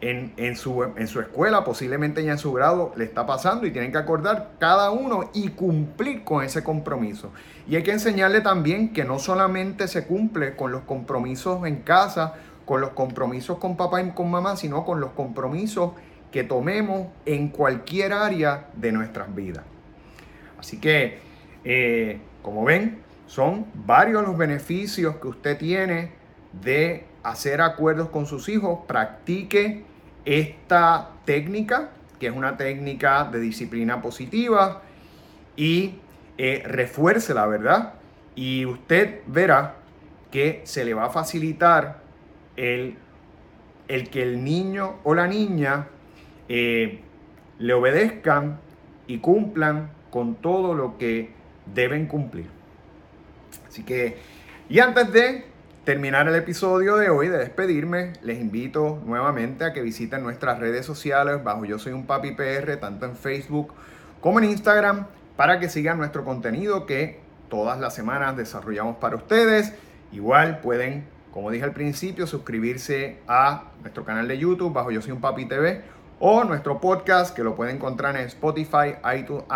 en, 0.00 0.56
su, 0.56 0.82
en 0.82 1.06
su 1.06 1.20
escuela, 1.20 1.64
posiblemente 1.64 2.24
ya 2.24 2.32
en 2.32 2.38
su 2.38 2.52
grado, 2.52 2.92
le 2.96 3.04
está 3.04 3.26
pasando 3.26 3.66
y 3.66 3.70
tienen 3.70 3.92
que 3.92 3.98
acordar 3.98 4.52
cada 4.58 4.90
uno 4.90 5.30
y 5.34 5.48
cumplir 5.48 6.24
con 6.24 6.44
ese 6.44 6.62
compromiso. 6.62 7.32
Y 7.68 7.76
hay 7.76 7.82
que 7.82 7.92
enseñarle 7.92 8.40
también 8.40 8.92
que 8.92 9.04
no 9.04 9.18
solamente 9.18 9.88
se 9.88 10.06
cumple 10.06 10.56
con 10.56 10.72
los 10.72 10.82
compromisos 10.82 11.66
en 11.66 11.76
casa, 11.82 12.34
con 12.64 12.80
los 12.80 12.90
compromisos 12.90 13.58
con 13.58 13.76
papá 13.76 14.00
y 14.00 14.10
con 14.10 14.30
mamá, 14.30 14.56
sino 14.56 14.84
con 14.84 15.00
los 15.00 15.10
compromisos 15.10 15.92
que 16.30 16.44
tomemos 16.44 17.08
en 17.26 17.48
cualquier 17.48 18.12
área 18.12 18.68
de 18.74 18.92
nuestras 18.92 19.34
vidas. 19.34 19.64
Así 20.58 20.78
que, 20.78 21.18
eh, 21.64 22.20
como 22.42 22.64
ven, 22.64 23.02
son 23.26 23.66
varios 23.74 24.22
los 24.22 24.36
beneficios 24.36 25.16
que 25.16 25.28
usted 25.28 25.58
tiene 25.58 26.19
de 26.52 27.06
hacer 27.22 27.60
acuerdos 27.60 28.08
con 28.08 28.26
sus 28.26 28.48
hijos, 28.48 28.80
practique 28.86 29.84
esta 30.24 31.10
técnica, 31.24 31.90
que 32.18 32.26
es 32.26 32.36
una 32.36 32.56
técnica 32.56 33.24
de 33.24 33.40
disciplina 33.40 34.02
positiva, 34.02 34.82
y 35.56 35.94
eh, 36.38 36.62
refuerce 36.66 37.34
la 37.34 37.46
verdad. 37.46 37.94
Y 38.34 38.64
usted 38.64 39.20
verá 39.26 39.76
que 40.30 40.62
se 40.64 40.84
le 40.84 40.94
va 40.94 41.06
a 41.06 41.10
facilitar 41.10 42.00
el, 42.56 42.96
el 43.88 44.10
que 44.10 44.22
el 44.22 44.44
niño 44.44 44.96
o 45.04 45.14
la 45.14 45.26
niña 45.26 45.88
eh, 46.48 47.00
le 47.58 47.74
obedezcan 47.74 48.58
y 49.06 49.18
cumplan 49.18 49.90
con 50.10 50.36
todo 50.36 50.74
lo 50.74 50.98
que 50.98 51.30
deben 51.74 52.06
cumplir. 52.06 52.46
Así 53.68 53.82
que, 53.82 54.16
y 54.68 54.78
antes 54.78 55.12
de 55.12 55.44
terminar 55.84 56.28
el 56.28 56.34
episodio 56.34 56.96
de 56.96 57.08
hoy, 57.08 57.28
de 57.28 57.38
despedirme, 57.38 58.12
les 58.22 58.38
invito 58.38 59.00
nuevamente 59.06 59.64
a 59.64 59.72
que 59.72 59.80
visiten 59.80 60.22
nuestras 60.22 60.58
redes 60.58 60.84
sociales 60.84 61.42
bajo 61.42 61.64
Yo 61.64 61.78
Soy 61.78 61.92
un 61.92 62.06
Papi 62.06 62.32
PR, 62.32 62.76
tanto 62.76 63.06
en 63.06 63.16
Facebook 63.16 63.72
como 64.20 64.38
en 64.40 64.44
Instagram, 64.44 65.06
para 65.36 65.58
que 65.58 65.70
sigan 65.70 65.96
nuestro 65.96 66.22
contenido 66.22 66.84
que 66.84 67.20
todas 67.48 67.80
las 67.80 67.94
semanas 67.94 68.36
desarrollamos 68.36 68.96
para 68.96 69.16
ustedes. 69.16 69.72
Igual 70.12 70.60
pueden, 70.60 71.06
como 71.32 71.50
dije 71.50 71.64
al 71.64 71.72
principio, 71.72 72.26
suscribirse 72.26 73.18
a 73.26 73.70
nuestro 73.80 74.04
canal 74.04 74.28
de 74.28 74.36
YouTube 74.36 74.74
bajo 74.74 74.90
Yo 74.90 75.00
Soy 75.00 75.12
un 75.12 75.22
Papi 75.22 75.46
TV 75.46 75.80
o 76.18 76.44
nuestro 76.44 76.78
podcast 76.78 77.34
que 77.34 77.42
lo 77.42 77.54
pueden 77.54 77.76
encontrar 77.76 78.16
en 78.16 78.26
Spotify, 78.26 78.96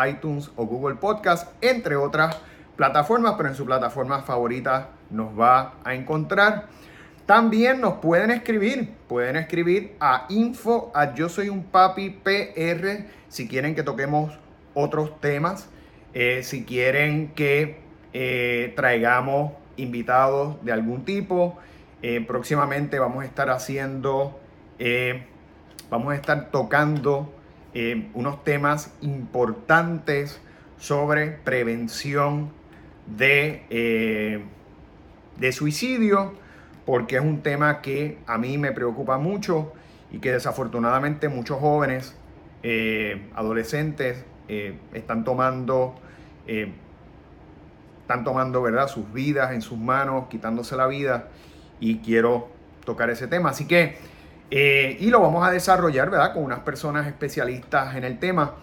iTunes 0.08 0.50
o 0.56 0.64
Google 0.64 0.94
Podcast, 0.94 1.52
entre 1.60 1.96
otras 1.96 2.38
plataformas, 2.76 3.34
pero 3.37 3.50
en 3.50 3.54
su 3.54 3.66
plataforma 3.66 4.22
favorita 4.22 4.88
nos 5.10 5.38
va 5.38 5.74
a 5.84 5.94
encontrar. 5.94 6.68
También 7.26 7.80
nos 7.80 7.94
pueden 7.94 8.30
escribir, 8.30 8.90
pueden 9.08 9.36
escribir 9.36 9.96
a 9.98 10.26
info 10.28 10.92
a 10.94 11.14
yo 11.14 11.30
soy 11.30 11.48
un 11.48 11.64
papi 11.64 12.10
PR 12.10 13.06
si 13.28 13.48
quieren 13.48 13.74
que 13.74 13.82
toquemos 13.82 14.38
otros 14.74 15.20
temas, 15.20 15.68
eh, 16.12 16.42
si 16.44 16.64
quieren 16.64 17.32
que 17.34 17.80
eh, 18.12 18.72
traigamos 18.76 19.52
invitados 19.76 20.62
de 20.64 20.70
algún 20.70 21.04
tipo. 21.04 21.58
Eh, 22.02 22.24
próximamente 22.24 22.98
vamos 22.98 23.24
a 23.24 23.26
estar 23.26 23.50
haciendo, 23.50 24.38
vamos 25.90 26.12
a 26.12 26.16
estar 26.16 26.50
tocando 26.50 27.32
unos 28.12 28.44
temas 28.44 28.94
importantes 29.00 30.40
sobre 30.78 31.30
prevención 31.30 32.52
de, 33.06 34.44
de 35.44 35.52
suicidio, 35.52 36.33
porque 36.87 37.16
es 37.16 37.22
un 37.22 37.42
tema 37.42 37.83
que 37.83 38.18
a 38.26 38.38
mí 38.38 38.57
me 38.57 38.72
preocupa 38.72 39.18
mucho 39.18 39.74
y 40.11 40.18
que 40.18 40.33
desafortunadamente 40.33 41.28
muchos 41.28 41.61
jóvenes, 41.61 42.16
eh, 42.62 43.28
adolescentes, 43.35 44.24
eh, 44.48 44.78
están 44.94 45.22
tomando, 45.22 45.96
eh, 46.46 46.72
están 48.00 48.24
tomando 48.24 48.62
¿verdad? 48.62 48.88
sus 48.88 49.12
vidas 49.12 49.52
en 49.52 49.61
sus 49.61 49.76
manos, 49.76 50.28
quitándose 50.28 50.76
la 50.76 50.87
vida 50.87 51.28
y 51.78 51.98
quiero 51.98 52.48
tocar 52.87 53.11
ese 53.11 53.26
tema. 53.26 53.50
Así 53.50 53.66
que, 53.66 53.98
y 54.50 55.11
lo 55.11 55.20
vamos 55.20 55.46
a 55.46 55.50
desarrollar 55.50 56.09
¿verdad? 56.09 56.33
con 56.33 56.42
unas 56.42 56.61
personas 56.61 57.07
especialistas 57.07 57.96
en 57.96 58.04
el 58.04 58.18
tema. 58.18 58.54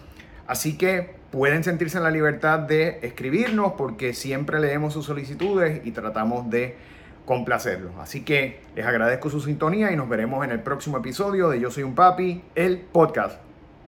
Así 0.48 0.76
que 0.76 1.14
pueden 1.32 1.64
sentirse 1.64 1.96
en 1.96 2.04
la 2.04 2.10
libertad 2.10 2.60
de 2.60 3.00
escribirnos 3.02 3.72
porque 3.72 4.12
siempre 4.12 4.60
leemos 4.60 4.92
sus 4.92 5.06
solicitudes 5.06 5.80
y 5.84 5.90
tratamos 5.90 6.48
de 6.50 6.76
complacerlos. 7.24 7.92
Así 7.98 8.22
que 8.22 8.60
les 8.76 8.86
agradezco 8.86 9.30
su 9.30 9.40
sintonía 9.40 9.90
y 9.90 9.96
nos 9.96 10.08
veremos 10.08 10.44
en 10.44 10.52
el 10.52 10.60
próximo 10.60 10.98
episodio 10.98 11.48
de 11.48 11.58
Yo 11.58 11.70
Soy 11.70 11.82
un 11.82 11.94
Papi, 11.94 12.42
el 12.54 12.78
podcast. 12.78 13.51